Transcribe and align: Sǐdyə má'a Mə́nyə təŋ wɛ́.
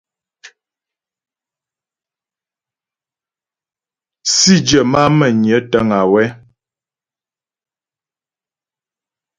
Sǐdyə 4.35 4.81
má'a 4.91 5.07
Mə́nyə 5.17 5.57
təŋ 5.71 5.89
wɛ́. 6.11 6.27